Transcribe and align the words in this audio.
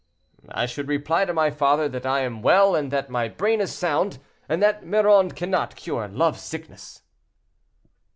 "I 0.49 0.65
should 0.65 0.87
reply 0.87 1.25
to 1.25 1.33
my 1.35 1.51
father 1.51 1.87
that 1.87 2.07
I 2.07 2.21
am 2.21 2.41
well 2.41 2.73
and 2.75 2.89
that 2.89 3.11
my 3.11 3.27
brain 3.27 3.61
is 3.61 3.71
sound, 3.71 4.17
and 4.49 4.59
that 4.63 4.83
Miron 4.83 5.29
cannot 5.29 5.75
cure 5.75 6.07
love 6.07 6.39
sickness." 6.39 7.03